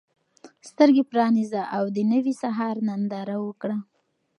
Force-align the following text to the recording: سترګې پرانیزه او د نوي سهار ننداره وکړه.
سترګې 0.69 1.03
پرانیزه 1.11 1.61
او 1.75 1.83
د 1.95 1.97
نوي 2.13 2.33
سهار 2.41 2.75
ننداره 2.87 3.37
وکړه. 3.45 3.77